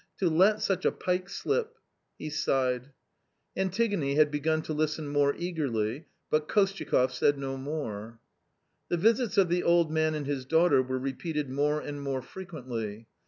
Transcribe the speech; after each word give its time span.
To 0.17 0.31
let 0.31 0.63
such 0.63 0.83
a 0.83 0.91
pike 0.91 1.29
slip!" 1.29 1.75
He 2.17 2.31
sighed. 2.31 2.91
Antigone 3.55 4.15
had 4.15 4.31
begun 4.31 4.63
to 4.63 4.73
listen 4.73 5.07
more 5.07 5.35
eagerly, 5.35 6.07
but 6.31 6.49
Kostyakoff 6.49 7.11
said 7.13 7.37
no 7.37 7.55
more. 7.55 8.19
The 8.89 8.97
visits 8.97 9.37
of 9.37 9.47
the 9.47 9.61
old 9.61 9.91
man 9.91 10.15
and 10.15 10.25
his 10.25 10.43
daughter 10.45 10.81
were 10.81 10.97
repeated 10.97 11.51
more 11.51 11.79
and 11.79 12.01
more 12.01 12.23
frequently. 12.23 13.05